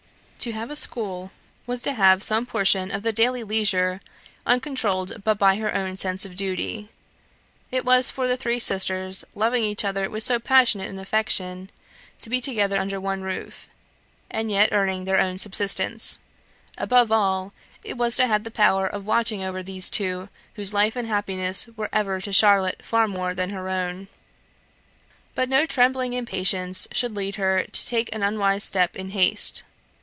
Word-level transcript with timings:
To 0.49 0.53
have 0.53 0.71
a 0.71 0.75
school, 0.75 1.29
was 1.67 1.81
to 1.81 1.93
have 1.93 2.23
some 2.23 2.47
portion 2.47 2.89
of 2.89 3.03
daily 3.13 3.43
leisure, 3.43 4.01
uncontrolled 4.43 5.21
but 5.23 5.37
by 5.37 5.57
her 5.57 5.71
own 5.75 5.97
sense 5.97 6.25
of 6.25 6.35
duty; 6.35 6.89
it 7.69 7.85
was 7.85 8.09
for 8.09 8.27
the 8.27 8.35
three 8.35 8.57
sisters, 8.57 9.23
loving 9.35 9.63
each 9.63 9.85
other 9.85 10.09
with 10.09 10.23
so 10.23 10.39
passionate 10.39 10.89
an 10.89 10.97
affection, 10.97 11.69
to 12.21 12.27
be 12.31 12.41
together 12.41 12.79
under 12.79 12.99
one 12.99 13.21
roof, 13.21 13.67
and 14.31 14.49
yet 14.49 14.69
earning 14.71 15.05
their 15.05 15.19
own 15.19 15.37
subsistence; 15.37 16.17
above 16.75 17.11
all, 17.11 17.53
it 17.83 17.95
was 17.95 18.15
to 18.15 18.25
have 18.25 18.43
the 18.43 18.49
power 18.49 18.87
of 18.87 19.05
watching 19.05 19.43
over 19.43 19.61
these 19.61 19.91
two 19.91 20.27
whose 20.55 20.73
life 20.73 20.95
and 20.95 21.07
happiness 21.07 21.69
were 21.77 21.89
ever 21.93 22.19
to 22.19 22.33
Charlotte 22.33 22.83
far 22.83 23.07
more 23.07 23.35
than 23.35 23.51
her 23.51 23.69
own. 23.69 24.07
But 25.35 25.49
no 25.49 25.67
trembling 25.67 26.13
impatience 26.13 26.87
should 26.91 27.15
lead 27.15 27.35
her 27.35 27.63
to 27.65 27.85
take 27.85 28.09
an 28.11 28.23
unwise 28.23 28.63
step 28.63 28.95
in 28.95 29.11
haste. 29.11 29.65